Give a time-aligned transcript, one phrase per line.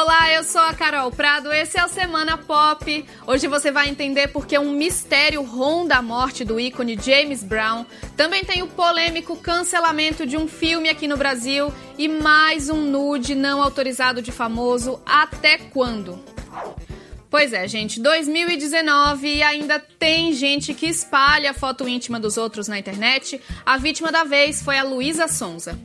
[0.00, 3.04] Olá, eu sou a Carol Prado, esse é o Semana Pop.
[3.26, 7.84] Hoje você vai entender porque um mistério ronda a morte do ícone James Brown.
[8.16, 13.34] Também tem o polêmico cancelamento de um filme aqui no Brasil e mais um nude
[13.34, 15.02] não autorizado de famoso.
[15.04, 16.24] Até quando?
[17.28, 22.78] Pois é, gente, 2019 e ainda tem gente que espalha foto íntima dos outros na
[22.78, 23.40] internet.
[23.66, 25.76] A vítima da vez foi a Luísa Sonza.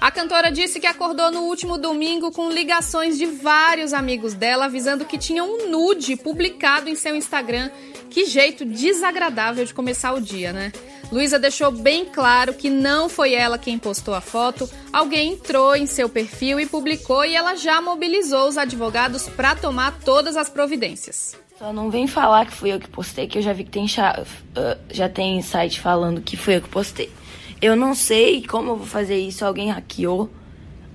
[0.00, 5.04] A cantora disse que acordou no último domingo com ligações de vários amigos dela avisando
[5.04, 7.70] que tinha um nude publicado em seu Instagram.
[8.08, 10.72] Que jeito desagradável de começar o dia, né?
[11.12, 15.84] Luísa deixou bem claro que não foi ela quem postou a foto, alguém entrou em
[15.84, 21.36] seu perfil e publicou e ela já mobilizou os advogados para tomar todas as providências.
[21.58, 23.86] Só não vem falar que fui eu que postei, que eu já vi que tem
[23.86, 27.12] já, uh, já tem site falando que fui eu que postei.
[27.60, 29.44] Eu não sei como eu vou fazer isso.
[29.44, 30.30] Alguém hackeou.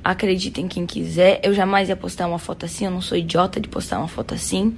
[0.03, 1.39] Acreditem quem quiser.
[1.43, 2.85] Eu jamais ia postar uma foto assim.
[2.85, 4.77] Eu não sou idiota de postar uma foto assim.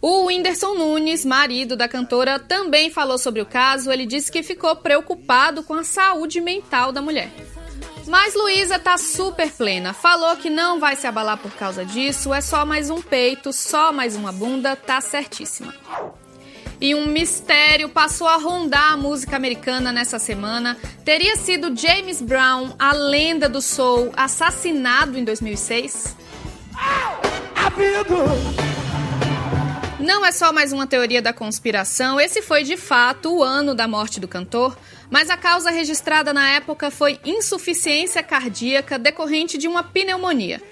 [0.00, 3.90] O Whindersson Nunes, marido da cantora, também falou sobre o caso.
[3.90, 7.30] Ele disse que ficou preocupado com a saúde mental da mulher.
[8.06, 9.92] Mas Luísa tá super plena.
[9.92, 12.32] Falou que não vai se abalar por causa disso.
[12.32, 14.74] É só mais um peito, só mais uma bunda.
[14.74, 15.74] Tá certíssima.
[16.80, 20.76] E um mistério passou a rondar a música americana nessa semana.
[21.04, 26.16] Teria sido James Brown, a lenda do soul, assassinado em 2006?
[29.98, 33.88] Não é só mais uma teoria da conspiração, esse foi de fato o ano da
[33.88, 34.78] morte do cantor,
[35.10, 40.62] mas a causa registrada na época foi insuficiência cardíaca decorrente de uma pneumonia.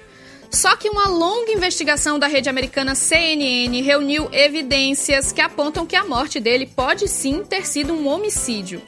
[0.50, 6.04] Só que uma longa investigação da rede americana CNN reuniu evidências que apontam que a
[6.04, 8.82] morte dele pode sim ter sido um homicídio.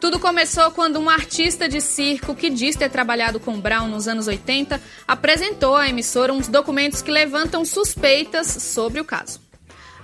[0.00, 4.28] Tudo começou quando um artista de circo que diz ter trabalhado com Brown nos anos
[4.28, 9.47] 80 apresentou à emissora uns documentos que levantam suspeitas sobre o caso.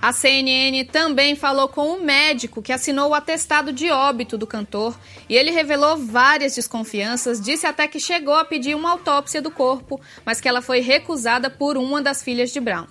[0.01, 4.97] A CNN também falou com o médico que assinou o atestado de óbito do cantor
[5.27, 9.99] e ele revelou várias desconfianças, disse até que chegou a pedir uma autópsia do corpo,
[10.25, 12.85] mas que ela foi recusada por uma das filhas de Brown.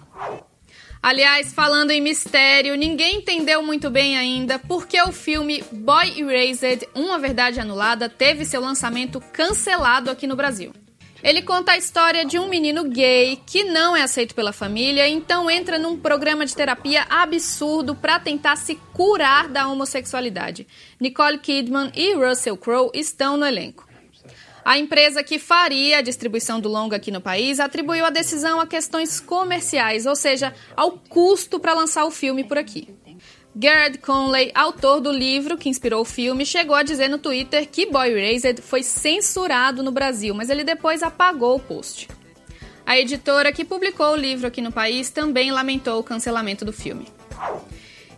[1.03, 6.88] Aliás, falando em mistério, ninguém entendeu muito bem ainda por que o filme Boy Erased,
[6.94, 10.72] Uma Verdade Anulada, teve seu lançamento cancelado aqui no Brasil.
[11.24, 15.50] Ele conta a história de um menino gay que não é aceito pela família, então
[15.50, 20.66] entra num programa de terapia absurdo para tentar se curar da homossexualidade.
[21.00, 23.88] Nicole Kidman e Russell Crowe estão no elenco.
[24.62, 28.66] A empresa que faria a distribuição do longa aqui no país atribuiu a decisão a
[28.66, 32.94] questões comerciais, ou seja, ao custo para lançar o filme por aqui.
[33.56, 37.87] Garrett Conley, autor do livro que inspirou o filme, chegou a dizer no Twitter que
[37.87, 42.09] Boy Erased foi censurado no Brasil, mas ele depois apagou o post.
[42.84, 47.06] A editora que publicou o livro aqui no país também lamentou o cancelamento do filme.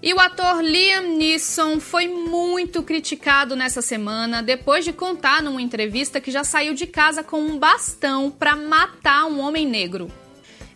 [0.02, 6.18] E o ator Liam Neeson foi muito criticado nessa semana depois de contar numa entrevista
[6.18, 10.10] que já saiu de casa com um bastão para matar um homem negro.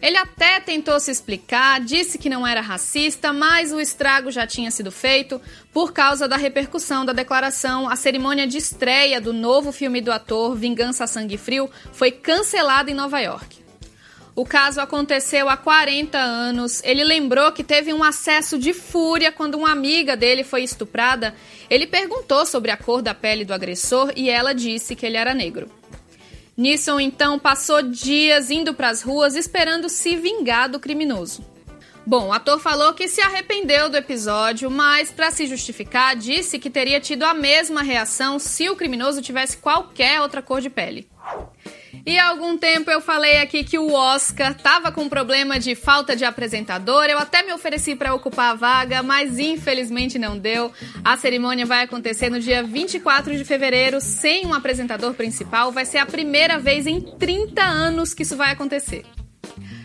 [0.01, 4.71] Ele até tentou se explicar, disse que não era racista, mas o estrago já tinha
[4.71, 5.41] sido feito
[5.73, 7.89] por causa da repercussão da declaração.
[7.89, 12.95] A cerimônia de estreia do novo filme do ator, Vingança Sangue Frio, foi cancelada em
[12.95, 13.61] Nova York.
[14.35, 16.83] O caso aconteceu há 40 anos.
[16.83, 21.35] Ele lembrou que teve um acesso de fúria quando uma amiga dele foi estuprada.
[21.69, 25.35] Ele perguntou sobre a cor da pele do agressor e ela disse que ele era
[25.35, 25.80] negro.
[26.61, 31.43] Nisson então passou dias indo para as ruas esperando se vingar do criminoso.
[32.07, 36.69] Bom, o ator falou que se arrependeu do episódio, mas para se justificar, disse que
[36.69, 41.09] teria tido a mesma reação se o criminoso tivesse qualquer outra cor de pele.
[42.05, 46.17] E há algum tempo eu falei aqui que o Oscar tava com problema de falta
[46.17, 47.05] de apresentador.
[47.05, 50.73] Eu até me ofereci para ocupar a vaga, mas infelizmente não deu.
[51.05, 55.71] A cerimônia vai acontecer no dia 24 de fevereiro, sem um apresentador principal.
[55.71, 59.05] Vai ser a primeira vez em 30 anos que isso vai acontecer.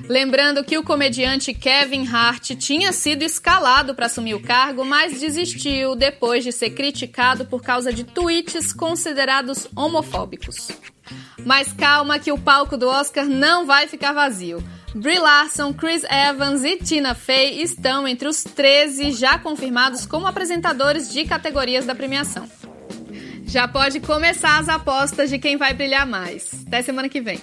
[0.07, 5.95] Lembrando que o comediante Kevin Hart tinha sido escalado para assumir o cargo, mas desistiu
[5.95, 10.67] depois de ser criticado por causa de tweets considerados homofóbicos.
[11.45, 14.63] Mas calma que o palco do Oscar não vai ficar vazio.
[14.95, 21.11] Brie Larson, Chris Evans e Tina Fey estão entre os 13 já confirmados como apresentadores
[21.11, 22.49] de categorias da premiação.
[23.45, 26.63] Já pode começar as apostas de quem vai brilhar mais.
[26.65, 27.41] Até semana que vem.